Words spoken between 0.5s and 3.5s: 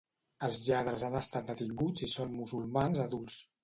lladres han estat detinguts i son musulmans adults